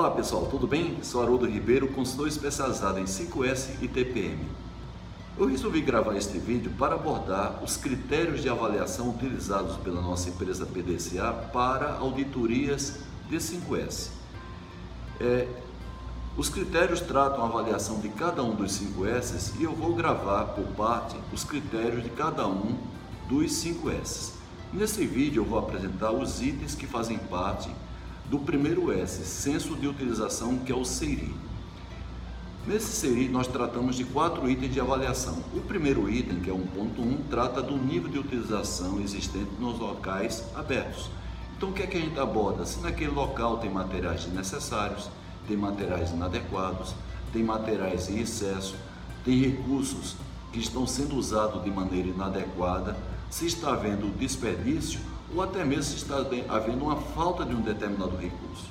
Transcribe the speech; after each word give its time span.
Olá 0.00 0.12
pessoal, 0.12 0.46
tudo 0.46 0.66
bem? 0.66 0.96
Sou 1.02 1.22
Haroldo 1.22 1.44
Ribeiro, 1.44 1.86
consultor 1.88 2.26
especializado 2.26 2.98
em 3.00 3.04
5S 3.04 3.82
e 3.82 3.86
TPM. 3.86 4.48
Eu 5.36 5.44
resolvi 5.44 5.82
gravar 5.82 6.16
este 6.16 6.38
vídeo 6.38 6.72
para 6.78 6.94
abordar 6.94 7.62
os 7.62 7.76
critérios 7.76 8.40
de 8.40 8.48
avaliação 8.48 9.10
utilizados 9.10 9.76
pela 9.76 10.00
nossa 10.00 10.30
empresa 10.30 10.64
PDCA 10.64 11.50
para 11.52 11.96
auditorias 11.96 12.98
de 13.28 13.36
5S. 13.36 14.08
É, 15.20 15.46
os 16.34 16.48
critérios 16.48 17.02
tratam 17.02 17.44
a 17.44 17.48
avaliação 17.48 18.00
de 18.00 18.08
cada 18.08 18.42
um 18.42 18.54
dos 18.54 18.80
5S 18.80 19.60
e 19.60 19.64
eu 19.64 19.72
vou 19.72 19.94
gravar 19.94 20.44
por 20.54 20.64
parte 20.68 21.14
os 21.30 21.44
critérios 21.44 22.02
de 22.02 22.08
cada 22.08 22.48
um 22.48 22.74
dos 23.28 23.52
5S. 23.52 24.32
Nesse 24.72 25.04
vídeo 25.04 25.42
eu 25.42 25.46
vou 25.46 25.58
apresentar 25.58 26.10
os 26.10 26.40
itens 26.40 26.74
que 26.74 26.86
fazem 26.86 27.18
parte 27.18 27.68
do 28.30 28.38
primeiro 28.38 28.92
S, 28.92 29.24
senso 29.24 29.74
de 29.74 29.88
utilização, 29.88 30.58
que 30.58 30.70
é 30.70 30.74
o 30.74 30.84
SEIRI. 30.84 31.34
Nesse 32.64 32.92
SEIRI 32.92 33.28
nós 33.28 33.48
tratamos 33.48 33.96
de 33.96 34.04
quatro 34.04 34.48
itens 34.48 34.72
de 34.72 34.80
avaliação. 34.80 35.42
O 35.52 35.60
primeiro 35.60 36.08
item, 36.08 36.38
que 36.38 36.48
é 36.48 36.52
1.1, 36.52 37.28
trata 37.28 37.60
do 37.60 37.76
nível 37.76 38.08
de 38.08 38.20
utilização 38.20 39.00
existente 39.00 39.50
nos 39.58 39.76
locais 39.80 40.44
abertos. 40.54 41.10
Então 41.56 41.70
o 41.70 41.72
que 41.72 41.82
é 41.82 41.86
que 41.88 41.96
a 41.96 42.00
gente 42.00 42.20
aborda? 42.20 42.64
Se 42.64 42.78
naquele 42.78 43.10
local 43.10 43.58
tem 43.58 43.68
materiais 43.68 44.24
desnecessários, 44.24 45.10
tem 45.48 45.56
materiais 45.56 46.12
inadequados, 46.12 46.94
tem 47.32 47.42
materiais 47.42 48.08
em 48.08 48.20
excesso, 48.20 48.76
tem 49.24 49.40
recursos 49.40 50.14
que 50.52 50.60
estão 50.60 50.86
sendo 50.86 51.16
usados 51.16 51.64
de 51.64 51.70
maneira 51.70 52.08
inadequada, 52.08 52.96
se 53.28 53.46
está 53.46 53.72
havendo 53.72 54.16
desperdício 54.16 55.00
ou 55.34 55.42
até 55.42 55.64
mesmo 55.64 55.84
se 55.84 55.96
está 55.96 56.16
havendo 56.48 56.84
uma 56.84 56.96
falta 56.96 57.44
de 57.44 57.54
um 57.54 57.60
determinado 57.60 58.16
recurso. 58.16 58.68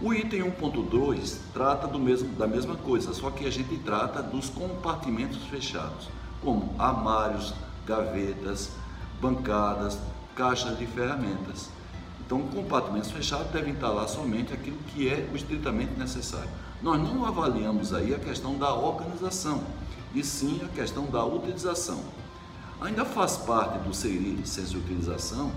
O 0.00 0.12
item 0.12 0.42
1.2 0.50 1.38
trata 1.52 1.86
do 1.86 1.98
mesmo, 1.98 2.28
da 2.34 2.46
mesma 2.46 2.74
coisa, 2.74 3.12
só 3.12 3.30
que 3.30 3.46
a 3.46 3.50
gente 3.50 3.76
trata 3.78 4.22
dos 4.22 4.50
compartimentos 4.50 5.44
fechados, 5.44 6.08
como 6.42 6.74
armários, 6.78 7.54
gavetas, 7.86 8.70
bancadas, 9.20 9.98
caixas 10.34 10.76
de 10.76 10.86
ferramentas. 10.86 11.70
Então, 12.24 12.42
compartimentos 12.48 13.10
fechados 13.10 13.52
devem 13.52 13.74
estar 13.74 13.90
lá 13.90 14.08
somente 14.08 14.52
aquilo 14.52 14.78
que 14.88 15.08
é 15.08 15.28
o 15.32 15.36
estritamente 15.36 15.92
necessário. 15.98 16.50
Nós 16.82 17.00
não 17.00 17.24
avaliamos 17.24 17.94
aí 17.94 18.12
a 18.12 18.18
questão 18.18 18.58
da 18.58 18.74
organização, 18.74 19.62
e 20.12 20.24
sim 20.24 20.60
a 20.64 20.68
questão 20.68 21.06
da 21.06 21.24
utilização. 21.24 22.00
Ainda 22.80 23.04
faz 23.04 23.36
parte 23.36 23.78
do 23.78 23.94
CERI, 23.94 24.40
Ciência 24.44 24.64
de 24.64 24.78
Utilização, 24.78 25.52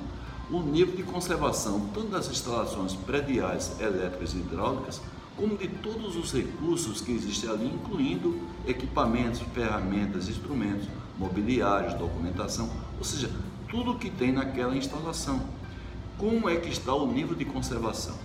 o 0.49 0.59
nível 0.61 0.95
de 0.95 1.03
conservação 1.03 1.89
tanto 1.93 2.07
das 2.07 2.29
instalações 2.29 2.93
prediais 2.93 3.79
elétricas 3.79 4.33
e 4.33 4.37
hidráulicas, 4.37 5.01
como 5.35 5.57
de 5.57 5.67
todos 5.67 6.15
os 6.15 6.31
recursos 6.31 7.01
que 7.01 7.11
existem 7.11 7.49
ali, 7.49 7.65
incluindo 7.65 8.39
equipamentos, 8.65 9.41
ferramentas, 9.53 10.29
instrumentos, 10.29 10.87
mobiliários, 11.17 11.93
documentação, 11.95 12.69
ou 12.97 13.03
seja, 13.03 13.29
tudo 13.69 13.95
que 13.95 14.09
tem 14.09 14.31
naquela 14.31 14.75
instalação. 14.75 15.41
Como 16.17 16.47
é 16.47 16.55
que 16.55 16.69
está 16.69 16.93
o 16.93 17.11
nível 17.11 17.35
de 17.35 17.43
conservação? 17.43 18.15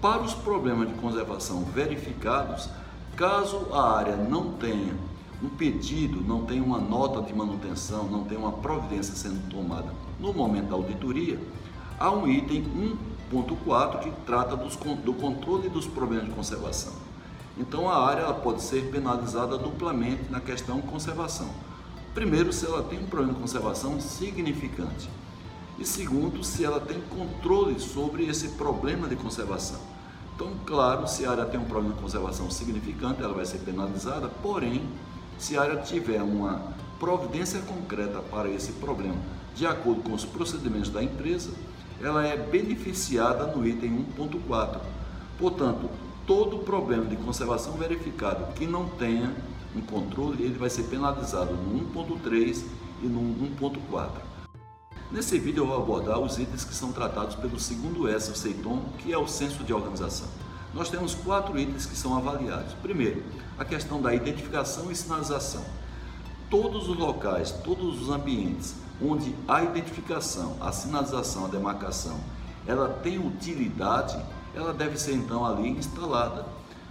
Para 0.00 0.22
os 0.22 0.34
problemas 0.34 0.88
de 0.88 0.94
conservação 0.94 1.62
verificados, 1.64 2.68
caso 3.14 3.68
a 3.72 3.96
área 3.96 4.16
não 4.16 4.52
tenha 4.54 4.94
um 5.42 5.50
pedido 5.50 6.22
não 6.22 6.46
tem 6.46 6.62
uma 6.62 6.78
nota 6.78 7.20
de 7.20 7.34
manutenção, 7.34 8.04
não 8.04 8.24
tem 8.24 8.38
uma 8.38 8.52
providência 8.52 9.14
sendo 9.14 9.50
tomada 9.50 9.92
no 10.18 10.32
momento 10.32 10.68
da 10.68 10.74
auditoria, 10.74 11.38
há 11.98 12.10
um 12.10 12.28
item 12.28 12.64
1.4 13.32 14.00
que 14.00 14.10
trata 14.24 14.56
dos, 14.56 14.76
do 14.76 15.14
controle 15.14 15.68
dos 15.68 15.86
problemas 15.86 16.26
de 16.26 16.32
conservação. 16.32 16.92
Então 17.58 17.88
a 17.88 18.06
área 18.06 18.32
pode 18.34 18.62
ser 18.62 18.90
penalizada 18.90 19.56
duplamente 19.56 20.30
na 20.30 20.40
questão 20.40 20.80
conservação. 20.80 21.48
Primeiro, 22.14 22.52
se 22.52 22.66
ela 22.66 22.82
tem 22.82 22.98
um 22.98 23.06
problema 23.06 23.34
de 23.34 23.40
conservação 23.40 24.00
significante. 24.00 25.08
E 25.78 25.84
segundo, 25.84 26.42
se 26.42 26.64
ela 26.64 26.80
tem 26.80 27.00
controle 27.02 27.78
sobre 27.78 28.24
esse 28.24 28.48
problema 28.50 29.06
de 29.06 29.16
conservação. 29.16 29.78
Então, 30.34 30.50
claro, 30.64 31.06
se 31.06 31.24
a 31.24 31.30
área 31.30 31.44
tem 31.44 31.60
um 31.60 31.64
problema 31.64 31.94
de 31.94 32.00
conservação 32.00 32.50
significante, 32.50 33.22
ela 33.22 33.34
vai 33.34 33.44
ser 33.44 33.58
penalizada, 33.58 34.28
porém, 34.42 34.82
se 35.38 35.56
a 35.56 35.62
área 35.62 35.76
tiver 35.82 36.22
uma 36.22 36.74
providência 36.98 37.60
concreta 37.60 38.20
para 38.20 38.48
esse 38.48 38.72
problema, 38.72 39.16
de 39.54 39.66
acordo 39.66 40.02
com 40.02 40.12
os 40.12 40.24
procedimentos 40.24 40.90
da 40.90 41.02
empresa, 41.02 41.50
ela 42.00 42.26
é 42.26 42.36
beneficiada 42.36 43.46
no 43.46 43.66
item 43.66 44.06
1.4. 44.18 44.80
Portanto, 45.38 45.88
todo 46.26 46.58
problema 46.58 47.06
de 47.06 47.16
conservação 47.16 47.74
verificado 47.74 48.52
que 48.54 48.66
não 48.66 48.88
tenha 48.88 49.34
um 49.74 49.80
controle, 49.80 50.42
ele 50.42 50.58
vai 50.58 50.70
ser 50.70 50.84
penalizado 50.84 51.54
no 51.54 51.92
1.3 51.92 52.64
e 53.02 53.06
no 53.06 53.20
1.4. 53.60 54.10
Nesse 55.10 55.38
vídeo 55.38 55.62
eu 55.62 55.66
vou 55.66 55.76
abordar 55.76 56.18
os 56.18 56.38
itens 56.38 56.64
que 56.64 56.74
são 56.74 56.92
tratados 56.92 57.36
pelo 57.36 57.58
segundo 57.60 58.08
S, 58.08 58.30
o 58.30 58.34
CEITOM, 58.34 58.80
que 58.98 59.12
é 59.12 59.18
o 59.18 59.26
senso 59.26 59.62
de 59.62 59.72
organização 59.72 60.28
nós 60.76 60.90
temos 60.90 61.14
quatro 61.14 61.58
itens 61.58 61.86
que 61.86 61.96
são 61.96 62.14
avaliados. 62.16 62.74
Primeiro, 62.82 63.22
a 63.58 63.64
questão 63.64 64.00
da 64.00 64.14
identificação 64.14 64.92
e 64.92 64.94
sinalização. 64.94 65.64
Todos 66.48 66.88
os 66.88 66.96
locais, 66.96 67.50
todos 67.50 68.00
os 68.00 68.08
ambientes 68.08 68.76
onde 69.02 69.34
a 69.46 69.62
identificação, 69.62 70.56
a 70.60 70.72
sinalização, 70.72 71.44
a 71.44 71.48
demarcação, 71.48 72.18
ela 72.66 72.88
tem 72.88 73.18
utilidade, 73.18 74.18
ela 74.54 74.72
deve 74.72 74.98
ser 74.98 75.14
então 75.14 75.44
ali 75.44 75.68
instalada. 75.68 76.46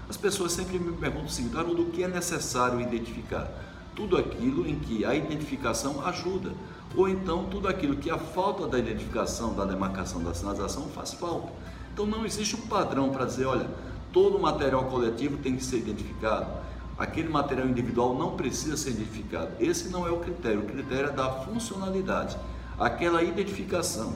As 0.08 0.18
pessoas 0.18 0.52
sempre 0.52 0.78
me 0.78 0.92
perguntam 0.94 1.26
o 1.26 1.30
seguinte, 1.30 1.56
do 1.56 1.86
que 1.86 2.04
é 2.04 2.08
necessário 2.08 2.80
identificar? 2.80 3.50
Tudo 3.96 4.18
aquilo 4.18 4.68
em 4.68 4.78
que 4.78 5.04
a 5.04 5.16
identificação 5.16 6.06
ajuda, 6.06 6.54
ou 6.96 7.10
então 7.10 7.46
tudo 7.46 7.68
aquilo 7.68 7.96
que 7.96 8.12
a 8.12 8.18
falta 8.18 8.68
da 8.68 8.78
identificação, 8.78 9.56
da 9.56 9.66
demarcação, 9.66 10.22
da 10.22 10.34
sinalização 10.34 10.84
faz 10.90 11.14
falta. 11.14 11.52
Então 11.94 12.06
não 12.06 12.26
existe 12.26 12.56
um 12.56 12.62
padrão 12.68 13.10
para 13.10 13.26
dizer, 13.26 13.46
olha, 13.46 13.70
todo 14.12 14.38
material 14.38 14.84
coletivo 14.86 15.38
tem 15.38 15.56
que 15.56 15.64
ser 15.64 15.78
identificado. 15.78 16.48
Aquele 16.98 17.30
material 17.30 17.68
individual 17.68 18.16
não 18.16 18.38
precisa 18.38 18.78
ser 18.78 18.92
identificado. 18.92 19.52
Esse 19.60 19.90
não 19.90 20.08
é 20.08 20.12
o 20.12 20.20
critério. 20.20 20.62
O 20.62 20.66
critério 20.66 21.10
é 21.10 21.12
da 21.12 21.30
funcionalidade. 21.30 22.38
Aquela 22.80 23.22
identificação, 23.22 24.14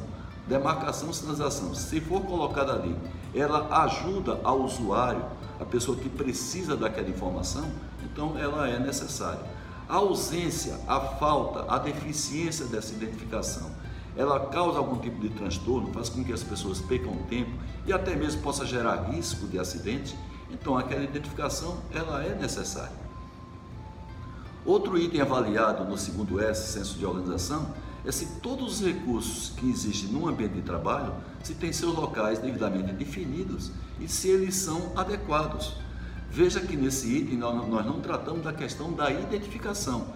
demarcação, 0.47 1.11
sinalização, 1.11 1.73
se 1.75 1.99
for 1.99 2.21
colocada 2.21 2.73
ali, 2.73 2.95
ela 3.33 3.83
ajuda 3.83 4.39
ao 4.43 4.61
usuário, 4.61 5.23
a 5.59 5.65
pessoa 5.65 5.97
que 5.97 6.09
precisa 6.09 6.75
daquela 6.77 7.09
informação, 7.09 7.69
então 8.03 8.37
ela 8.37 8.67
é 8.67 8.79
necessária. 8.79 9.41
A 9.87 9.95
ausência, 9.95 10.79
a 10.87 10.99
falta, 10.99 11.65
a 11.73 11.77
deficiência 11.77 12.65
dessa 12.65 12.93
identificação 12.93 13.69
ela 14.19 14.37
causa 14.47 14.79
algum 14.79 14.97
tipo 14.97 15.17
de 15.21 15.29
transtorno, 15.29 15.93
faz 15.93 16.09
com 16.09 16.23
que 16.23 16.33
as 16.33 16.43
pessoas 16.43 16.81
percam 16.81 17.15
tempo 17.29 17.51
e 17.87 17.93
até 17.93 18.17
mesmo 18.17 18.41
possa 18.41 18.65
gerar 18.65 19.09
risco 19.09 19.47
de 19.47 19.57
acidente, 19.57 20.13
então 20.49 20.77
aquela 20.77 21.03
identificação 21.03 21.77
ela 21.93 22.23
é 22.23 22.35
necessária. 22.35 23.09
Outro 24.65 24.97
item 24.97 25.21
avaliado 25.21 25.85
no 25.85 25.97
segundo 25.97 26.39
S, 26.39 26.73
senso 26.73 26.97
de 26.97 27.05
organização, 27.05 27.73
é 28.05 28.11
se 28.11 28.25
todos 28.41 28.79
os 28.79 28.85
recursos 28.85 29.49
que 29.55 29.69
existem 29.69 30.09
no 30.09 30.27
ambiente 30.27 30.53
de 30.53 30.61
trabalho, 30.61 31.13
se 31.43 31.53
têm 31.53 31.71
seus 31.71 31.95
locais 31.95 32.39
devidamente 32.39 32.91
definidos 32.93 33.71
e 33.99 34.07
se 34.07 34.29
eles 34.29 34.55
são 34.55 34.91
adequados. 34.95 35.75
Veja 36.29 36.59
que 36.59 36.77
nesse 36.77 37.07
item 37.07 37.37
nós 37.37 37.85
não 37.85 37.99
tratamos 37.99 38.43
da 38.43 38.53
questão 38.53 38.93
da 38.93 39.09
identificação, 39.09 40.13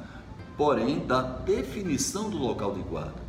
porém 0.55 1.05
da 1.05 1.21
definição 1.21 2.29
do 2.29 2.37
local 2.37 2.73
de 2.73 2.81
guarda. 2.81 3.22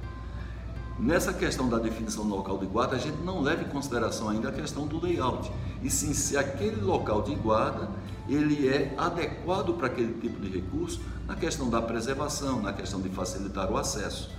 Nessa 0.99 1.32
questão 1.32 1.69
da 1.69 1.79
definição 1.79 2.25
do 2.25 2.37
local 2.37 2.56
de 2.56 2.67
guarda, 2.67 2.94
a 2.94 2.99
gente 2.99 3.20
não 3.23 3.43
leva 3.43 3.62
em 3.62 3.69
consideração 3.69 4.29
ainda 4.29 4.49
a 4.49 4.52
questão 4.52 4.87
do 4.87 5.00
layout, 5.05 5.50
e 5.82 5.91
sim 5.91 6.14
se 6.14 6.37
aquele 6.37 6.81
local 6.81 7.23
de 7.23 7.35
guarda 7.35 7.91
ele 8.29 8.69
é 8.69 8.94
adequado 8.96 9.75
para 9.75 9.88
aquele 9.88 10.14
tipo 10.20 10.41
de 10.41 10.49
recurso 10.49 11.00
na 11.26 11.35
questão 11.35 11.69
da 11.69 11.82
preservação, 11.82 12.62
na 12.62 12.73
questão 12.73 13.00
de 13.00 13.08
facilitar 13.08 13.70
o 13.70 13.76
acesso. 13.76 14.31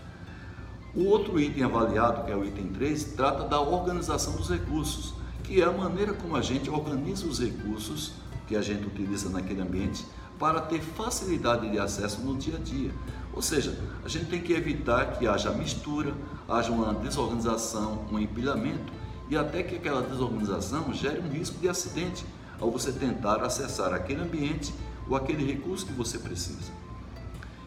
O 0.95 1.03
outro 1.05 1.37
item 1.39 1.63
avaliado, 1.63 2.23
que 2.23 2.31
é 2.31 2.35
o 2.35 2.45
item 2.45 2.67
3, 2.67 3.03
trata 3.15 3.43
da 3.43 3.59
organização 3.59 4.33
dos 4.33 4.49
recursos, 4.49 5.13
que 5.43 5.61
é 5.61 5.65
a 5.65 5.71
maneira 5.71 6.13
como 6.13 6.37
a 6.37 6.41
gente 6.41 6.69
organiza 6.69 7.27
os 7.27 7.39
recursos 7.39 8.13
que 8.47 8.55
a 8.55 8.61
gente 8.61 8.87
utiliza 8.87 9.29
naquele 9.29 9.61
ambiente 9.61 10.05
para 10.39 10.61
ter 10.61 10.81
facilidade 10.81 11.69
de 11.69 11.79
acesso 11.79 12.21
no 12.21 12.35
dia 12.35 12.55
a 12.55 12.59
dia. 12.59 12.91
Ou 13.33 13.41
seja, 13.41 13.77
a 14.03 14.07
gente 14.07 14.25
tem 14.25 14.41
que 14.41 14.53
evitar 14.53 15.17
que 15.17 15.27
haja 15.27 15.51
mistura, 15.51 16.13
haja 16.47 16.71
uma 16.71 16.93
desorganização, 16.93 18.05
um 18.11 18.19
empilhamento 18.19 18.93
e 19.29 19.35
até 19.35 19.63
que 19.63 19.75
aquela 19.75 20.01
desorganização 20.01 20.93
gere 20.93 21.19
um 21.19 21.29
risco 21.29 21.57
de 21.59 21.67
acidente 21.67 22.25
ao 22.59 22.71
você 22.71 22.91
tentar 22.91 23.43
acessar 23.43 23.93
aquele 23.93 24.21
ambiente 24.21 24.73
ou 25.09 25.15
aquele 25.15 25.45
recurso 25.45 25.85
que 25.85 25.93
você 25.93 26.17
precisa. 26.17 26.71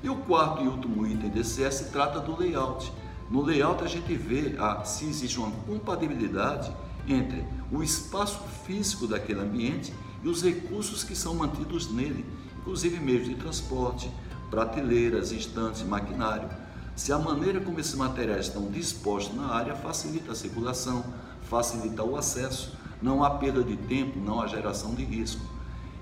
E 0.03 0.09
o 0.09 0.17
quarto 0.17 0.63
e 0.63 0.69
último 0.69 1.07
item 1.07 1.29
desse 1.31 1.63
S 1.63 1.91
trata 1.91 2.21
do 2.21 2.39
layout. 2.39 2.93
No 3.31 3.43
layout 3.43 3.83
a 3.83 3.87
gente 3.87 4.15
vê 4.15 4.55
ah, 4.59 4.85
se 4.85 5.05
existe 5.05 5.39
uma 5.39 5.51
compatibilidade 5.67 6.73
entre 7.07 7.45
o 7.71 7.83
espaço 7.83 8.41
físico 8.65 9.07
daquele 9.07 9.41
ambiente 9.41 9.93
e 10.23 10.29
os 10.29 10.43
recursos 10.43 11.03
que 11.05 11.15
são 11.15 11.35
mantidos 11.35 11.91
nele, 11.91 12.25
inclusive 12.69 13.01
meios 13.01 13.27
de 13.27 13.35
transporte, 13.35 14.11
prateleiras, 14.51 15.33
estantes, 15.33 15.83
maquinário. 15.83 16.51
Se 16.95 17.11
a 17.11 17.19
maneira 17.19 17.63
como 17.63 17.81
esses 17.81 17.95
materiais 17.95 18.45
estão 18.45 18.71
dispostos 18.71 19.35
na 19.35 19.47
área 19.47 19.75
facilita 19.75 20.33
a 20.33 20.35
circulação, 20.35 21.03
facilita 21.49 22.05
o 22.05 22.15
acesso, 22.15 22.77
não 23.01 23.25
há 23.25 23.31
perda 23.31 23.65
de 23.65 23.75
tempo, 23.75 24.21
não 24.21 24.39
há 24.39 24.47
geração 24.47 24.95
de 24.95 25.03
risco. 25.03 25.41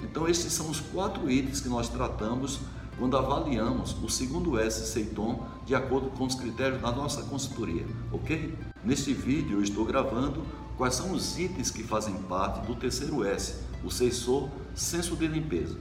Então, 0.03 0.27
esses 0.27 0.53
são 0.53 0.69
os 0.69 0.81
quatro 0.81 1.31
itens 1.31 1.61
que 1.61 1.69
nós 1.69 1.89
tratamos 1.89 2.59
quando 2.99 3.17
avaliamos 3.17 3.97
o 4.03 4.09
segundo 4.09 4.59
S 4.59 4.89
Seiton 4.89 5.47
de 5.65 5.73
acordo 5.73 6.11
com 6.11 6.25
os 6.25 6.35
critérios 6.35 6.83
da 6.83 6.91
nossa 6.91 7.23
consultoria, 7.23 7.87
ok? 8.11 8.59
Neste 8.83 9.15
vídeo 9.15 9.59
eu 9.59 9.63
estou 9.63 9.85
gravando 9.85 10.43
quais 10.77 10.97
são 10.97 11.13
os 11.13 11.39
itens 11.39 11.71
que 11.71 11.85
fazem 11.85 12.15
parte 12.23 12.67
do 12.67 12.75
terceiro 12.75 13.25
S, 13.25 13.61
o 13.85 13.91
sensor 13.91 14.49
senso 14.75 15.15
de 15.15 15.29
limpeza. 15.29 15.79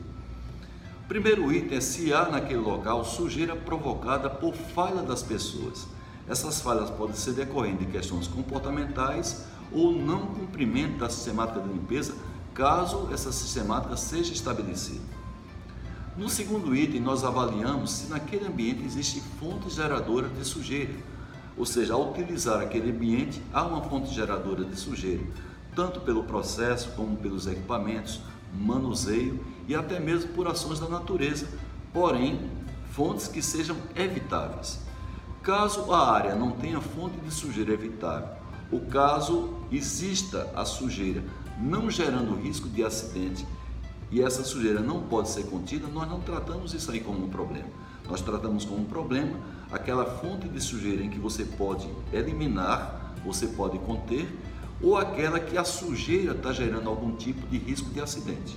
Primeiro 1.07 1.54
item 1.54 1.78
é 1.78 1.81
se 1.81 2.12
há 2.12 2.28
naquele 2.30 2.60
local 2.60 3.06
sujeira 3.06 3.56
provocada 3.56 4.28
por 4.28 4.56
falha 4.56 5.04
das 5.04 5.22
pessoas. 5.22 5.88
Essas 6.28 6.62
falhas 6.62 6.90
podem 6.90 7.16
ser 7.16 7.34
decorrentes 7.34 7.86
de 7.86 7.92
questões 7.92 8.28
comportamentais 8.28 9.46
ou 9.72 9.92
não 9.92 10.25
cumprimento 10.25 10.98
da 10.98 11.07
sistemática 11.07 11.60
de 11.60 11.69
limpeza, 11.69 12.16
caso 12.56 13.07
essa 13.13 13.31
sistemática 13.31 13.96
seja 13.96 14.34
estabelecida. 14.34 15.04
No 16.18 16.28
segundo 16.28 16.75
item, 16.75 17.02
nós 17.02 17.24
avaliamos 17.24 17.92
se 17.92 18.08
naquele 18.08 18.48
ambiente 18.48 18.84
existe 18.84 19.22
fonte 19.40 19.69
geradora 19.69 20.28
de 20.28 20.44
sujeira, 20.44 20.96
ou 21.56 21.68
seja, 21.68 21.94
ao 21.94 22.10
utilizar 22.10 22.62
aquele 22.62 22.90
ambiente, 22.90 23.40
há 23.54 23.63
uma 23.63 23.81
fonte 23.84 24.12
geradora 24.12 24.66
de 24.66 24.75
sujeira, 24.75 25.24
tanto 25.75 26.01
pelo 26.01 26.24
processo 26.24 26.90
como 26.96 27.16
pelos 27.18 27.46
equipamentos, 27.46 28.22
manuseio 28.53 29.39
e 29.68 29.75
até 29.75 30.00
mesmo 30.00 30.31
por 30.33 30.47
ações 30.47 30.80
da 30.80 30.88
natureza, 30.88 31.47
porém, 31.94 32.50
fontes 32.92 33.27
que 33.27 33.42
sejam 33.42 33.75
evitáveis. 33.95 34.80
Caso 35.42 35.92
a 35.92 36.12
área 36.12 36.36
não 36.36 36.51
tenha 36.51 36.81
fonte 36.81 37.18
de 37.19 37.31
sujeira 37.31 37.74
evitável, 37.74 38.30
o 38.71 38.80
caso 38.81 39.53
exista 39.71 40.51
a 40.56 40.65
sujeira 40.65 41.24
não 41.59 41.89
gerando 41.89 42.36
risco 42.36 42.68
de 42.68 42.83
acidente, 42.83 43.45
e 44.12 44.21
essa 44.21 44.44
sujeira 44.44 44.80
não 44.80 45.01
pode 45.03 45.30
ser 45.30 45.45
contida, 45.45 45.88
nós 45.88 46.07
não 46.09 46.19
tratamos 46.19 46.74
isso 46.74 46.91
aí 46.91 47.00
como 47.00 47.25
um 47.25 47.30
problema. 47.30 47.68
Nós 48.07 48.21
tratamos 48.21 48.63
como 48.65 48.81
um 48.81 48.86
problema 48.86 49.36
aquela 49.71 50.06
fonte 50.06 50.48
de 50.48 50.62
sujeira 50.62 51.03
em 51.03 51.09
que 51.09 51.19
você 51.19 51.44
pode 51.44 51.89
eliminar, 52.13 53.13
você 53.25 53.48
pode 53.48 53.80
conter, 53.80 54.27
ou 54.86 54.96
aquela 54.96 55.40
que 55.40 55.58
a 55.58 55.64
sujeira 55.64 56.34
está 56.34 56.54
gerando 56.54 56.88
algum 56.88 57.16
tipo 57.16 57.48
de 57.48 57.58
risco 57.58 57.90
de 57.90 58.00
acidente. 58.00 58.56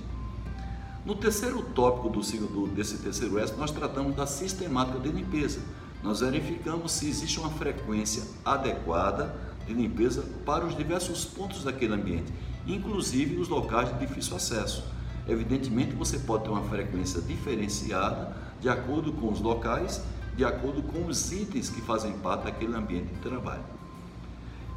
No 1.03 1.15
terceiro 1.15 1.59
tópico 1.73 2.07
do, 2.07 2.21
do, 2.21 2.67
desse 2.67 2.99
terceiro 2.99 3.39
S, 3.39 3.55
nós 3.57 3.71
tratamos 3.71 4.15
da 4.15 4.27
sistemática 4.27 4.99
de 4.99 5.09
limpeza. 5.09 5.59
Nós 6.03 6.19
verificamos 6.19 6.91
se 6.91 7.09
existe 7.09 7.39
uma 7.39 7.49
frequência 7.49 8.21
adequada 8.45 9.35
de 9.65 9.73
limpeza 9.73 10.23
para 10.45 10.67
os 10.67 10.77
diversos 10.77 11.25
pontos 11.25 11.63
daquele 11.63 11.95
ambiente, 11.95 12.31
inclusive 12.67 13.37
os 13.37 13.49
locais 13.49 13.91
de 13.91 14.05
difícil 14.05 14.35
acesso. 14.35 14.83
Evidentemente, 15.27 15.95
você 15.95 16.19
pode 16.19 16.43
ter 16.43 16.51
uma 16.51 16.61
frequência 16.61 17.21
diferenciada 17.21 18.37
de 18.61 18.69
acordo 18.69 19.11
com 19.13 19.31
os 19.31 19.41
locais, 19.41 20.03
de 20.37 20.45
acordo 20.45 20.83
com 20.83 21.07
os 21.07 21.31
itens 21.31 21.71
que 21.71 21.81
fazem 21.81 22.13
parte 22.19 22.43
daquele 22.43 22.75
ambiente 22.75 23.07
de 23.15 23.19
trabalho. 23.19 23.78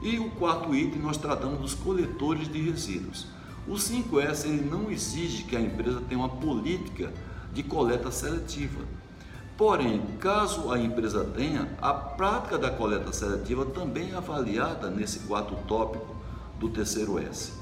E 0.03 0.19
o 0.19 0.31
quarto 0.31 0.75
item, 0.75 1.01
nós 1.01 1.17
tratamos 1.17 1.61
dos 1.61 1.75
coletores 1.75 2.49
de 2.49 2.61
resíduos. 2.61 3.29
O 3.69 3.75
5S 3.75 4.47
ele 4.47 4.69
não 4.69 4.91
exige 4.91 5.45
que 5.45 5.55
a 5.55 5.61
empresa 5.61 6.03
tenha 6.09 6.19
uma 6.19 6.29
política 6.29 7.13
de 7.53 7.63
coleta 7.63 8.11
seletiva. 8.11 8.81
Porém, 9.57 10.03
caso 10.19 10.73
a 10.73 10.79
empresa 10.79 11.25
tenha, 11.25 11.69
a 11.81 11.93
prática 11.93 12.59
da 12.59 12.71
coleta 12.71 13.13
seletiva 13.13 13.65
também 13.65 14.11
é 14.11 14.17
avaliada 14.17 14.91
nesse 14.91 15.21
quarto 15.21 15.55
tópico 15.69 16.17
do 16.59 16.69
terceiro 16.69 17.19
S. 17.19 17.53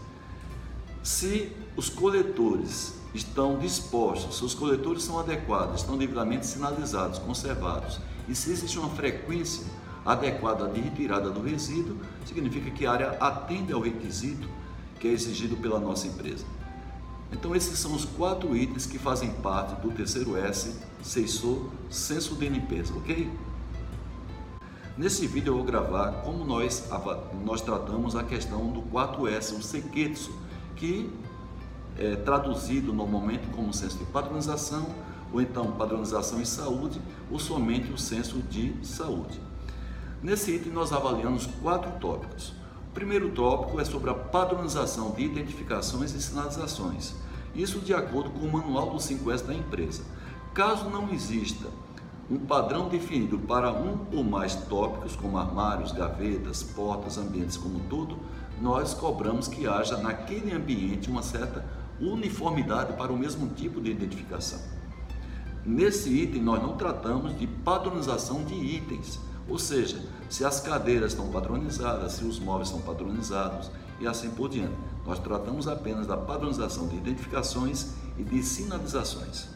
Se 1.03 1.53
os 1.77 1.91
coletores 1.91 2.95
estão 3.15 3.59
dispostos, 3.59 4.39
se 4.39 4.45
os 4.45 4.55
coletores 4.55 5.03
são 5.03 5.19
adequados, 5.19 5.81
estão 5.81 5.99
devidamente 5.99 6.47
sinalizados, 6.47 7.19
conservados, 7.19 8.01
e 8.29 8.35
se 8.35 8.51
existe 8.51 8.79
uma 8.79 8.91
frequência 8.91 9.67
adequada 10.05 10.69
de 10.69 10.81
retirada 10.81 11.31
do 11.31 11.43
resíduo, 11.43 11.97
significa 12.25 12.70
que 12.70 12.87
a 12.87 12.93
área 12.93 13.11
atende 13.20 13.73
ao 13.73 13.81
requisito 13.81 14.49
que 14.99 15.08
é 15.08 15.12
exigido 15.12 15.56
pela 15.56 15.81
nossa 15.81 16.06
empresa. 16.06 16.44
Então 17.32 17.55
esses 17.55 17.79
são 17.79 17.94
os 17.94 18.05
quatro 18.05 18.56
itens 18.56 18.87
que 18.87 18.99
fazem 18.99 19.31
parte 19.31 19.81
do 19.81 19.91
terceiro 19.91 20.37
S, 20.37 20.75
sensor, 21.02 21.70
senso 21.88 22.35
de 22.35 22.49
limpeza, 22.49 22.93
ok? 22.94 23.31
Nesse 24.99 25.26
vídeo 25.26 25.52
eu 25.52 25.56
vou 25.56 25.64
gravar 25.64 26.23
como 26.23 26.44
nós, 26.44 26.88
nós 27.44 27.62
tratamos 27.62 28.17
a 28.17 28.23
questão 28.23 28.70
do 28.70 28.82
4S, 28.82 29.56
o 29.56 29.62
Seketsu, 29.62 30.32
que 30.76 31.11
é 31.96 32.17
traduzido 32.17 32.93
normalmente 32.93 33.46
como 33.55 33.73
senso 33.73 33.96
de 33.99 34.05
padronização, 34.06 34.87
ou 35.32 35.41
então 35.41 35.73
padronização 35.73 36.41
em 36.41 36.44
saúde, 36.44 37.00
ou 37.31 37.38
somente 37.38 37.93
o 37.93 37.96
senso 37.96 38.38
de 38.43 38.75
saúde. 38.82 39.41
Nesse 40.22 40.55
item 40.55 40.72
nós 40.72 40.93
avaliamos 40.93 41.46
quatro 41.62 41.93
tópicos. 41.93 42.52
O 42.90 42.93
primeiro 42.93 43.31
tópico 43.31 43.81
é 43.81 43.84
sobre 43.87 44.11
a 44.11 44.14
padronização 44.14 45.12
de 45.12 45.25
identificações 45.25 46.12
e 46.12 46.20
sinalizações. 46.20 47.14
Isso 47.55 47.78
de 47.81 47.94
acordo 47.94 48.28
com 48.31 48.40
o 48.40 48.52
manual 48.52 48.90
do 48.90 48.99
5S 48.99 49.46
da 49.46 49.55
empresa. 49.55 50.02
Caso 50.52 50.90
não 50.90 51.11
exista 51.11 51.69
um 52.31 52.38
padrão 52.38 52.88
definido 52.88 53.38
para 53.38 53.72
um 53.72 54.06
ou 54.12 54.22
mais 54.22 54.55
tópicos, 54.55 55.17
como 55.17 55.38
armários, 55.38 55.90
gavetas, 55.90 56.62
portas, 56.62 57.17
ambientes 57.17 57.56
como 57.56 57.76
um 57.76 57.88
todo, 57.88 58.19
nós 58.61 58.93
cobramos 58.93 59.49
que 59.49 59.67
haja 59.67 59.96
naquele 59.96 60.52
ambiente 60.52 61.11
uma 61.11 61.22
certa 61.22 61.64
uniformidade 61.99 62.93
para 62.93 63.10
o 63.10 63.17
mesmo 63.17 63.48
tipo 63.55 63.81
de 63.81 63.91
identificação. 63.91 64.60
Nesse 65.65 66.10
item, 66.10 66.43
nós 66.43 66.62
não 66.62 66.77
tratamos 66.77 67.36
de 67.39 67.46
padronização 67.46 68.44
de 68.44 68.55
itens, 68.55 69.19
ou 69.51 69.59
seja, 69.59 70.01
se 70.29 70.45
as 70.45 70.61
cadeiras 70.61 71.13
estão 71.13 71.29
padronizadas, 71.29 72.13
se 72.13 72.25
os 72.25 72.39
móveis 72.39 72.69
estão 72.69 72.81
padronizados 72.81 73.69
e 73.99 74.07
assim 74.07 74.31
por 74.31 74.49
diante. 74.49 74.75
Nós 75.05 75.19
tratamos 75.19 75.67
apenas 75.67 76.07
da 76.07 76.17
padronização 76.17 76.87
de 76.87 76.97
identificações 76.97 77.89
e 78.17 78.23
de 78.23 78.43
sinalizações. 78.43 79.49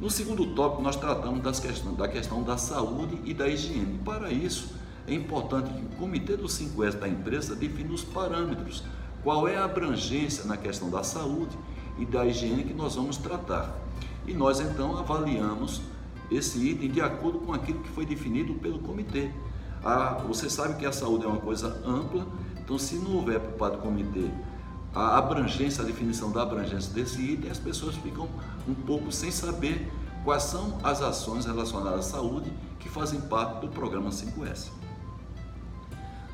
No 0.00 0.08
segundo 0.08 0.54
tópico, 0.54 0.80
nós 0.80 0.96
tratamos 0.96 1.42
das 1.42 1.58
questões, 1.58 1.96
da 1.96 2.08
questão 2.08 2.42
da 2.42 2.56
saúde 2.56 3.20
e 3.24 3.34
da 3.34 3.48
higiene. 3.48 3.98
Para 4.04 4.30
isso, 4.30 4.68
é 5.06 5.12
importante 5.12 5.70
que 5.70 5.82
o 5.82 5.98
comitê 5.98 6.36
do 6.36 6.46
5S 6.46 6.92
da 6.98 7.08
empresa 7.08 7.56
defina 7.56 7.92
os 7.92 8.04
parâmetros, 8.04 8.84
qual 9.24 9.48
é 9.48 9.56
a 9.56 9.64
abrangência 9.64 10.44
na 10.44 10.56
questão 10.56 10.88
da 10.88 11.02
saúde 11.02 11.58
e 11.98 12.06
da 12.06 12.24
higiene 12.24 12.64
que 12.64 12.72
nós 12.72 12.94
vamos 12.94 13.16
tratar. 13.16 13.76
E 14.26 14.32
nós 14.32 14.60
então 14.60 14.96
avaliamos 14.96 15.82
esse 16.30 16.58
item 16.58 16.90
de 16.90 17.00
acordo 17.00 17.40
com 17.40 17.52
aquilo 17.52 17.80
que 17.80 17.88
foi 17.88 18.06
definido 18.06 18.54
pelo 18.54 18.78
comitê. 18.80 19.30
Ah, 19.84 20.22
você 20.26 20.48
sabe 20.48 20.74
que 20.74 20.86
a 20.86 20.92
saúde 20.92 21.24
é 21.24 21.28
uma 21.28 21.40
coisa 21.40 21.82
ampla, 21.84 22.26
então 22.58 22.78
se 22.78 22.96
não 22.96 23.16
houver 23.16 23.40
por 23.40 23.52
parte 23.52 23.76
do 23.76 23.82
comitê 23.82 24.30
a 24.94 25.18
abrangência, 25.18 25.82
a 25.82 25.86
definição 25.86 26.32
da 26.32 26.42
abrangência 26.42 26.92
desse 26.92 27.20
item, 27.20 27.50
as 27.50 27.58
pessoas 27.58 27.94
ficam 27.96 28.28
um 28.66 28.74
pouco 28.74 29.12
sem 29.12 29.30
saber 29.30 29.90
quais 30.24 30.42
são 30.42 30.78
as 30.82 31.00
ações 31.00 31.46
relacionadas 31.46 32.06
à 32.06 32.10
saúde 32.10 32.52
que 32.78 32.88
fazem 32.88 33.20
parte 33.20 33.60
do 33.60 33.68
programa 33.68 34.10
5S. 34.10 34.68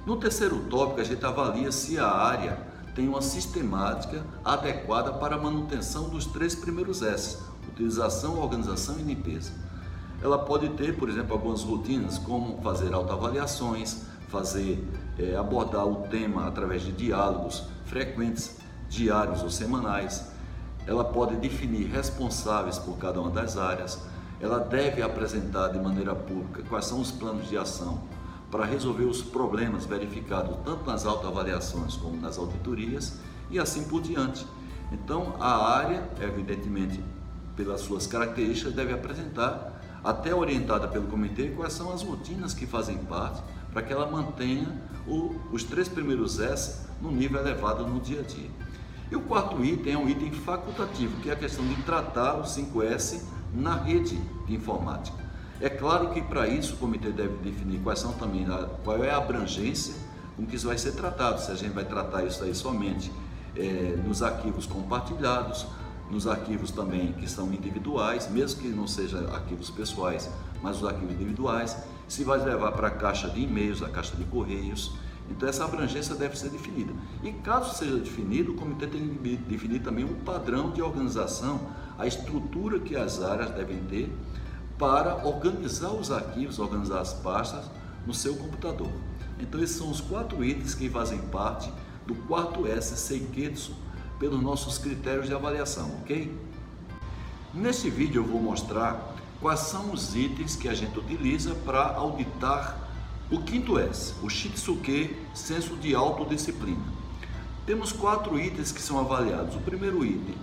No 0.06 0.16
terceiro 0.16 0.58
tópico, 0.70 1.00
a 1.00 1.04
gente 1.04 1.24
avalia 1.24 1.70
se 1.70 1.98
a 1.98 2.08
área 2.08 2.58
tem 2.94 3.08
uma 3.08 3.20
sistemática 3.20 4.24
adequada 4.44 5.12
para 5.12 5.36
a 5.36 5.38
manutenção 5.38 6.08
dos 6.08 6.24
três 6.24 6.54
primeiros 6.54 7.02
S: 7.02 7.38
utilização, 7.68 8.40
organização 8.40 8.98
e 8.98 9.02
limpeza. 9.02 9.52
Ela 10.22 10.38
pode 10.38 10.68
ter, 10.70 10.96
por 10.96 11.08
exemplo, 11.08 11.34
algumas 11.34 11.62
rotinas, 11.62 12.18
como 12.18 12.60
fazer 12.62 12.92
autoavaliações, 12.92 14.02
fazer 14.28 14.82
é, 15.18 15.36
abordar 15.36 15.86
o 15.86 16.08
tema 16.08 16.46
através 16.46 16.82
de 16.82 16.92
diálogos 16.92 17.64
frequentes, 17.84 18.56
diários 18.88 19.42
ou 19.42 19.50
semanais. 19.50 20.26
Ela 20.86 21.04
pode 21.04 21.36
definir 21.36 21.86
responsáveis 21.88 22.78
por 22.78 22.96
cada 22.98 23.20
uma 23.20 23.30
das 23.30 23.56
áreas. 23.56 23.98
Ela 24.40 24.58
deve 24.58 25.02
apresentar 25.02 25.68
de 25.68 25.78
maneira 25.78 26.14
pública 26.14 26.62
quais 26.68 26.86
são 26.86 27.00
os 27.00 27.10
planos 27.10 27.48
de 27.48 27.56
ação 27.56 28.00
para 28.50 28.64
resolver 28.64 29.04
os 29.04 29.22
problemas 29.22 29.84
verificados 29.84 30.56
tanto 30.64 30.84
nas 30.84 31.04
autoavaliações 31.04 31.96
como 31.96 32.20
nas 32.20 32.38
auditorias 32.38 33.18
e 33.50 33.58
assim 33.58 33.84
por 33.84 34.00
diante. 34.00 34.46
Então, 34.92 35.34
a 35.40 35.76
área, 35.76 36.08
evidentemente, 36.20 37.02
pelas 37.56 37.80
suas 37.80 38.06
características, 38.06 38.74
deve 38.74 38.92
apresentar, 38.92 39.75
até 40.06 40.32
orientada 40.32 40.86
pelo 40.86 41.08
comitê, 41.08 41.48
quais 41.48 41.72
são 41.72 41.92
as 41.92 42.00
rotinas 42.00 42.54
que 42.54 42.64
fazem 42.64 42.96
parte 42.96 43.42
para 43.72 43.82
que 43.82 43.92
ela 43.92 44.08
mantenha 44.08 44.68
o, 45.04 45.34
os 45.50 45.64
três 45.64 45.88
primeiros 45.88 46.38
S 46.38 46.86
no 47.02 47.10
nível 47.10 47.40
elevado 47.40 47.84
no 47.84 47.98
dia 47.98 48.20
a 48.20 48.22
dia. 48.22 48.48
E 49.10 49.16
o 49.16 49.20
quarto 49.22 49.64
item 49.64 49.94
é 49.94 49.98
um 49.98 50.08
item 50.08 50.30
facultativo, 50.30 51.20
que 51.20 51.28
é 51.28 51.32
a 51.32 51.36
questão 51.36 51.66
de 51.66 51.74
tratar 51.82 52.34
o 52.34 52.44
5S 52.44 53.20
na 53.52 53.74
rede 53.74 54.16
de 54.46 54.54
informática. 54.54 55.18
É 55.60 55.68
claro 55.68 56.10
que 56.10 56.22
para 56.22 56.46
isso 56.46 56.74
o 56.74 56.76
comitê 56.76 57.10
deve 57.10 57.36
definir 57.38 57.80
quais 57.80 57.98
são 57.98 58.12
também 58.12 58.46
qual 58.84 59.02
é 59.02 59.10
a 59.10 59.16
abrangência 59.16 59.94
com 60.36 60.46
que 60.46 60.54
isso 60.54 60.68
vai 60.68 60.78
ser 60.78 60.92
tratado. 60.92 61.40
Se 61.40 61.50
a 61.50 61.56
gente 61.56 61.72
vai 61.72 61.84
tratar 61.84 62.24
isso 62.24 62.44
aí 62.44 62.54
somente 62.54 63.10
é, 63.56 63.98
nos 64.06 64.22
arquivos 64.22 64.66
compartilhados, 64.66 65.66
nos 66.10 66.26
arquivos 66.26 66.70
também 66.70 67.12
que 67.12 67.28
são 67.28 67.52
individuais, 67.52 68.30
mesmo 68.30 68.60
que 68.60 68.68
não 68.68 68.86
sejam 68.86 69.26
arquivos 69.34 69.70
pessoais, 69.70 70.30
mas 70.62 70.78
os 70.78 70.88
arquivos 70.88 71.14
individuais, 71.14 71.76
se 72.08 72.24
vai 72.24 72.42
levar 72.42 72.72
para 72.72 72.88
a 72.88 72.90
caixa 72.90 73.28
de 73.28 73.40
e-mails, 73.40 73.82
a 73.82 73.88
caixa 73.88 74.16
de 74.16 74.24
correios. 74.24 74.92
Então 75.28 75.48
essa 75.48 75.64
abrangência 75.64 76.14
deve 76.14 76.38
ser 76.38 76.50
definida. 76.50 76.92
E 77.22 77.32
caso 77.32 77.74
seja 77.74 77.96
definido, 77.96 78.52
o 78.52 78.54
comitê 78.54 78.86
tem 78.86 79.08
que 79.08 79.36
definir 79.36 79.80
também 79.80 80.04
um 80.04 80.14
padrão 80.14 80.70
de 80.70 80.80
organização, 80.80 81.60
a 81.98 82.06
estrutura 82.06 82.78
que 82.78 82.94
as 82.94 83.20
áreas 83.22 83.50
devem 83.50 83.78
ter 83.84 84.12
para 84.78 85.26
organizar 85.26 85.90
os 85.90 86.12
arquivos, 86.12 86.58
organizar 86.58 87.00
as 87.00 87.12
pastas 87.14 87.64
no 88.06 88.14
seu 88.14 88.36
computador. 88.36 88.90
Então 89.40 89.60
esses 89.60 89.76
são 89.76 89.90
os 89.90 90.00
quatro 90.00 90.44
itens 90.44 90.74
que 90.74 90.88
fazem 90.88 91.18
parte 91.18 91.72
do 92.06 92.14
quarto 92.14 92.66
S 92.66 92.96
Seiketsu 92.96 93.72
pelos 94.18 94.42
nossos 94.42 94.78
critérios 94.78 95.26
de 95.26 95.34
avaliação, 95.34 95.90
ok? 96.00 96.32
Neste 97.52 97.88
vídeo 97.90 98.22
eu 98.22 98.26
vou 98.26 98.40
mostrar 98.40 99.14
quais 99.40 99.60
são 99.60 99.92
os 99.92 100.14
itens 100.14 100.56
que 100.56 100.68
a 100.68 100.74
gente 100.74 100.98
utiliza 100.98 101.54
para 101.54 101.94
auditar 101.94 102.76
o 103.30 103.40
quinto 103.42 103.78
S, 103.78 104.14
o 104.22 104.28
Shitsuke 104.28 105.16
Senso 105.34 105.76
de 105.76 105.94
Autodisciplina. 105.94 106.84
Temos 107.66 107.92
quatro 107.92 108.38
itens 108.38 108.70
que 108.70 108.80
são 108.80 108.98
avaliados. 108.98 109.56
O 109.56 109.60
primeiro 109.60 110.04
item, 110.04 110.36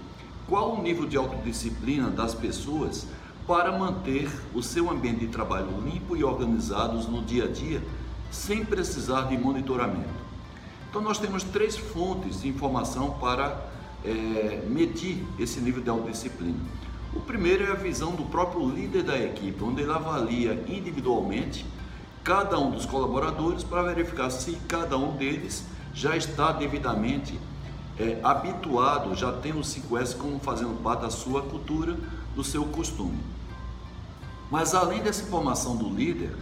qual 0.47 0.73
o 0.73 0.81
nível 0.81 1.05
de 1.05 1.15
autodisciplina 1.15 2.09
das 2.09 2.35
pessoas 2.35 3.07
para 3.47 3.77
manter 3.77 4.29
o 4.53 4.61
seu 4.61 4.89
ambiente 4.89 5.19
de 5.19 5.27
trabalho 5.27 5.81
limpo 5.81 6.15
e 6.15 6.23
organizado 6.23 6.97
no 7.09 7.21
dia 7.21 7.45
a 7.45 7.47
dia, 7.47 7.81
sem 8.31 8.63
precisar 8.63 9.23
de 9.23 9.37
monitoramento. 9.37 10.23
Então 10.93 11.01
nós 11.01 11.17
temos 11.17 11.41
três 11.41 11.75
fontes 11.75 12.43
de 12.43 12.47
informação 12.47 13.17
para 13.19 13.65
é, 14.05 14.61
medir 14.67 15.25
esse 15.39 15.59
nível 15.59 15.81
de 15.81 15.89
autodisciplina. 15.89 16.59
O 17.15 17.19
primeiro 17.19 17.65
é 17.65 17.71
a 17.71 17.73
visão 17.73 18.11
do 18.11 18.21
próprio 18.25 18.69
líder 18.69 19.01
da 19.01 19.17
equipe, 19.17 19.63
onde 19.63 19.81
ele 19.81 19.91
avalia 19.91 20.53
individualmente 20.67 21.65
cada 22.23 22.59
um 22.59 22.69
dos 22.69 22.85
colaboradores 22.85 23.63
para 23.63 23.81
verificar 23.81 24.29
se 24.29 24.55
cada 24.67 24.95
um 24.95 25.17
deles 25.17 25.65
já 25.95 26.15
está 26.15 26.51
devidamente 26.51 27.39
é, 27.99 28.19
habituado, 28.23 29.15
já 29.15 29.31
tem 29.31 29.51
o 29.51 29.61
5S 29.61 30.15
como 30.15 30.37
fazendo 30.37 30.79
parte 30.83 31.01
da 31.01 31.09
sua 31.09 31.41
cultura, 31.41 31.97
do 32.35 32.43
seu 32.43 32.65
costume. 32.65 33.17
Mas 34.51 34.75
além 34.75 35.01
dessa 35.01 35.23
informação 35.23 35.75
do 35.75 35.89
líder, 35.89 36.35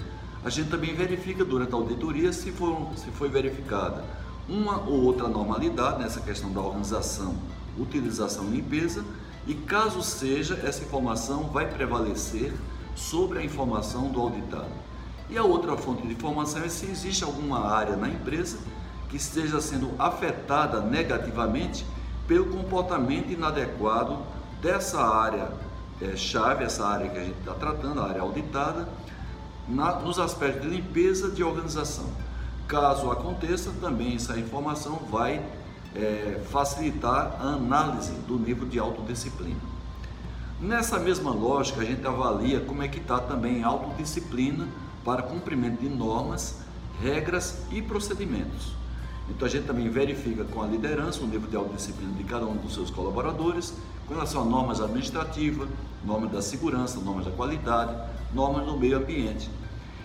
a 0.43 0.49
gente 0.49 0.69
também 0.69 0.93
verifica 0.93 1.45
durante 1.45 1.71
a 1.71 1.77
auditoria 1.77 2.33
se, 2.33 2.51
for, 2.51 2.91
se 2.97 3.09
foi 3.11 3.29
verificada 3.29 4.19
uma 4.51 4.81
ou 4.81 5.03
outra 5.03 5.29
normalidade 5.29 6.03
nessa 6.03 6.19
questão 6.19 6.51
da 6.51 6.59
organização, 6.59 7.33
utilização 7.79 8.43
e 8.47 8.57
limpeza, 8.57 9.05
e 9.47 9.55
caso 9.55 10.03
seja, 10.03 10.59
essa 10.63 10.83
informação 10.83 11.45
vai 11.45 11.65
prevalecer 11.65 12.53
sobre 12.93 13.39
a 13.39 13.43
informação 13.43 14.09
do 14.09 14.19
auditado. 14.19 14.69
E 15.29 15.37
a 15.37 15.43
outra 15.43 15.77
fonte 15.77 16.05
de 16.05 16.11
informação 16.11 16.61
é 16.61 16.67
se 16.67 16.85
existe 16.85 17.23
alguma 17.23 17.65
área 17.65 17.95
na 17.95 18.09
empresa 18.09 18.59
que 19.07 19.15
esteja 19.15 19.61
sendo 19.61 19.89
afetada 19.97 20.81
negativamente 20.81 21.85
pelo 22.27 22.45
comportamento 22.47 23.31
inadequado 23.31 24.19
dessa 24.61 25.01
área 25.01 25.49
é, 26.01 26.15
chave, 26.17 26.65
essa 26.65 26.85
área 26.85 27.09
que 27.09 27.17
a 27.17 27.23
gente 27.23 27.39
está 27.39 27.53
tratando, 27.53 28.01
a 28.01 28.09
área 28.09 28.21
auditada, 28.21 28.87
na, 29.67 29.99
nos 29.99 30.19
aspectos 30.19 30.63
de 30.63 30.75
limpeza 30.75 31.29
de 31.31 31.43
organização. 31.43 32.09
Caso 32.71 33.11
aconteça, 33.11 33.69
também 33.81 34.15
essa 34.15 34.39
informação 34.39 35.01
vai 35.11 35.43
é, 35.93 36.41
facilitar 36.51 37.35
a 37.37 37.47
análise 37.55 38.13
do 38.25 38.39
nível 38.39 38.65
de 38.65 38.79
autodisciplina. 38.79 39.59
Nessa 40.57 40.97
mesma 40.97 41.31
lógica, 41.31 41.81
a 41.81 41.83
gente 41.83 42.07
avalia 42.07 42.61
como 42.61 42.81
é 42.81 42.87
que 42.87 42.99
está 42.99 43.19
também 43.19 43.61
a 43.61 43.67
autodisciplina 43.67 44.69
para 45.03 45.21
cumprimento 45.21 45.81
de 45.81 45.89
normas, 45.89 46.61
regras 47.01 47.57
e 47.71 47.81
procedimentos. 47.81 48.71
Então 49.29 49.45
a 49.45 49.51
gente 49.51 49.67
também 49.67 49.89
verifica 49.89 50.45
com 50.45 50.61
a 50.61 50.65
liderança 50.65 51.19
o 51.23 51.27
nível 51.27 51.49
de 51.49 51.57
autodisciplina 51.57 52.13
de 52.13 52.23
cada 52.23 52.45
um 52.45 52.55
dos 52.55 52.73
seus 52.73 52.89
colaboradores 52.89 53.73
com 54.07 54.13
relação 54.13 54.43
a 54.43 54.45
normas 54.45 54.79
administrativas, 54.79 55.67
normas 56.05 56.31
da 56.31 56.41
segurança, 56.41 57.01
normas 57.01 57.25
da 57.25 57.31
qualidade, 57.31 57.93
normas 58.33 58.65
do 58.65 58.77
meio 58.77 58.95
ambiente. 58.95 59.49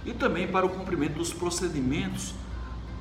E 0.04 0.12
também 0.12 0.48
para 0.48 0.66
o 0.66 0.68
cumprimento 0.68 1.14
dos 1.14 1.32
procedimentos 1.32 2.34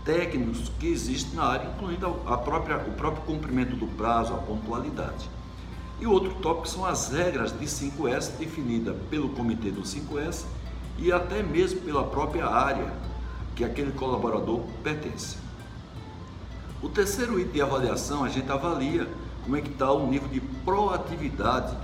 técnicos 0.06 0.72
que 0.80 0.88
existem 0.88 1.34
na 1.36 1.46
área, 1.46 1.68
incluindo 1.68 2.16
a 2.28 2.38
própria, 2.38 2.78
o 2.78 2.92
próprio 2.92 3.24
cumprimento 3.24 3.76
do 3.76 3.88
prazo, 3.88 4.34
a 4.34 4.38
pontualidade. 4.38 5.28
E 6.00 6.06
outro 6.06 6.36
tópico 6.36 6.70
são 6.70 6.86
as 6.86 7.10
regras 7.10 7.58
de 7.58 7.66
5S 7.66 8.38
definidas 8.38 8.96
pelo 9.10 9.30
comitê 9.30 9.72
do 9.72 9.82
5S 9.82 10.46
e 11.00 11.12
até 11.12 11.42
mesmo 11.42 11.82
pela 11.82 12.04
própria 12.04 12.46
área 12.48 12.94
que 13.56 13.64
aquele 13.64 13.92
colaborador 13.94 14.62
pertence. 14.84 15.38
O 16.84 16.90
terceiro 16.90 17.40
item 17.40 17.54
de 17.54 17.62
avaliação, 17.62 18.24
a 18.24 18.30
gente 18.30 18.52
avalia 18.52 19.08
como 19.44 19.56
é 19.56 19.62
que 19.62 19.70
está 19.70 19.92
o 19.92 20.08
nível 20.08 20.28
de 20.28 20.40
proatividade 20.40 21.76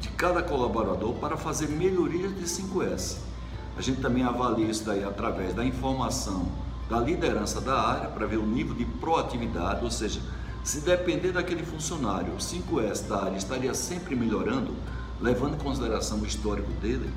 de 0.00 0.08
cada 0.10 0.42
colaborador 0.42 1.14
para 1.14 1.36
fazer 1.36 1.68
melhorias 1.68 2.34
de 2.36 2.44
5S. 2.44 3.18
A 3.76 3.80
gente 3.80 4.00
também 4.00 4.22
avalia 4.22 4.66
isso 4.66 4.84
daí 4.84 5.02
através 5.02 5.54
da 5.54 5.64
informação 5.64 6.46
da 6.88 7.00
liderança 7.00 7.60
da 7.60 7.80
área 7.80 8.08
para 8.08 8.26
ver 8.26 8.36
o 8.36 8.46
nível 8.46 8.74
de 8.74 8.84
proatividade, 8.84 9.84
ou 9.84 9.90
seja, 9.90 10.20
se 10.62 10.80
depender 10.80 11.32
daquele 11.32 11.64
funcionário, 11.64 12.32
o 12.32 12.38
5S 12.38 13.06
da 13.06 13.24
área 13.24 13.36
estaria 13.36 13.74
sempre 13.74 14.16
melhorando, 14.16 14.74
levando 15.20 15.54
em 15.54 15.58
consideração 15.58 16.18
o 16.18 16.26
histórico 16.26 16.70
dele, 16.80 17.10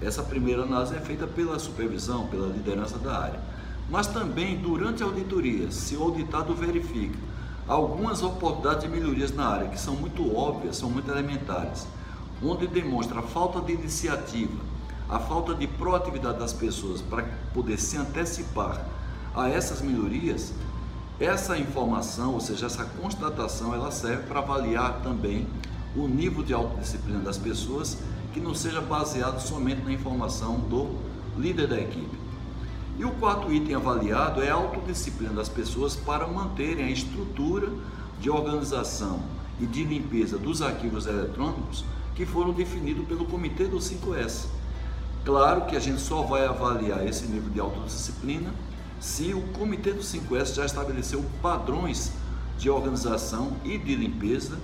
essa 0.00 0.22
primeira 0.22 0.62
análise 0.62 0.94
é 0.94 1.00
feita 1.00 1.26
pela 1.26 1.58
supervisão, 1.58 2.26
pela 2.26 2.48
liderança 2.48 2.98
da 2.98 3.18
área. 3.18 3.40
Mas 3.88 4.06
também 4.06 4.58
durante 4.58 5.02
a 5.02 5.06
auditoria, 5.06 5.70
se 5.70 5.96
o 5.96 6.02
auditado 6.02 6.54
verifica 6.54 7.18
algumas 7.66 8.22
oportunidades 8.22 8.84
de 8.84 8.88
melhorias 8.88 9.34
na 9.34 9.46
área 9.48 9.68
que 9.68 9.80
são 9.80 9.94
muito 9.94 10.36
óbvias, 10.36 10.76
são 10.76 10.90
muito 10.90 11.10
elementares, 11.10 11.86
onde 12.42 12.66
demonstra 12.66 13.22
falta 13.22 13.60
de 13.60 13.72
iniciativa, 13.72 14.60
a 15.08 15.18
falta 15.18 15.54
de 15.54 15.66
proatividade 15.66 16.38
das 16.38 16.52
pessoas 16.52 17.00
para 17.00 17.24
poder 17.54 17.78
se 17.78 17.96
antecipar 17.96 18.84
a 19.34 19.48
essas 19.48 19.80
melhorias, 19.80 20.52
essa 21.20 21.56
informação, 21.58 22.34
ou 22.34 22.40
seja, 22.40 22.66
essa 22.66 22.84
constatação, 22.84 23.72
ela 23.72 23.90
serve 23.90 24.24
para 24.24 24.40
avaliar 24.40 25.00
também 25.02 25.46
o 25.94 26.06
nível 26.08 26.42
de 26.42 26.52
autodisciplina 26.52 27.20
das 27.20 27.38
pessoas 27.38 27.98
que 28.34 28.40
não 28.40 28.54
seja 28.54 28.80
baseado 28.80 29.40
somente 29.40 29.82
na 29.82 29.92
informação 29.92 30.58
do 30.60 30.96
líder 31.38 31.68
da 31.68 31.80
equipe. 31.80 32.16
E 32.98 33.04
o 33.04 33.10
quarto 33.12 33.52
item 33.52 33.74
avaliado 33.74 34.42
é 34.42 34.50
a 34.50 34.54
autodisciplina 34.54 35.34
das 35.34 35.48
pessoas 35.48 35.94
para 35.94 36.26
manterem 36.26 36.86
a 36.86 36.90
estrutura 36.90 37.70
de 38.20 38.30
organização 38.30 39.20
e 39.60 39.66
de 39.66 39.84
limpeza 39.84 40.38
dos 40.38 40.62
arquivos 40.62 41.06
eletrônicos 41.06 41.84
que 42.14 42.24
foram 42.24 42.52
definidos 42.52 43.06
pelo 43.06 43.26
Comitê 43.26 43.64
do 43.64 43.76
5S. 43.76 44.46
Claro 45.26 45.62
que 45.62 45.74
a 45.74 45.80
gente 45.80 46.00
só 46.00 46.22
vai 46.22 46.46
avaliar 46.46 47.04
esse 47.04 47.26
nível 47.26 47.50
de 47.50 47.58
autodisciplina 47.58 48.48
se 49.00 49.34
o 49.34 49.42
Comitê 49.58 49.92
do 49.92 50.00
5S 50.00 50.54
já 50.54 50.64
estabeleceu 50.64 51.24
padrões 51.42 52.12
de 52.56 52.70
organização 52.70 53.56
e 53.64 53.76
de 53.76 53.96
limpeza 53.96 54.56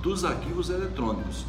dos 0.00 0.24
arquivos 0.24 0.70
eletrônicos. 0.70 1.44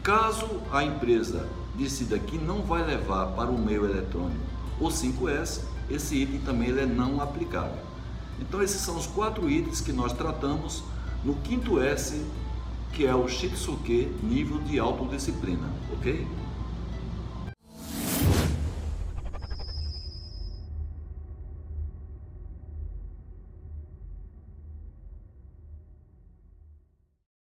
Caso 0.00 0.46
a 0.70 0.84
empresa 0.84 1.48
decida 1.74 2.20
que 2.20 2.38
não 2.38 2.62
vai 2.62 2.86
levar 2.86 3.32
para 3.32 3.50
o 3.50 3.58
meio 3.58 3.84
eletrônico 3.84 4.46
o 4.78 4.86
5S, 4.86 5.62
esse 5.90 6.22
item 6.22 6.38
também 6.42 6.68
ele 6.68 6.82
é 6.82 6.86
não 6.86 7.20
aplicável. 7.20 7.82
Então 8.40 8.62
esses 8.62 8.80
são 8.80 8.96
os 8.96 9.08
quatro 9.08 9.50
itens 9.50 9.80
que 9.80 9.92
nós 9.92 10.12
tratamos 10.12 10.84
no 11.24 11.34
quinto 11.34 11.82
S, 11.82 12.24
que 12.92 13.04
é 13.04 13.12
o 13.12 13.26
Shitsuke 13.26 14.14
nível 14.22 14.60
de 14.60 14.78
autodisciplina, 14.78 15.68
ok? 15.92 16.24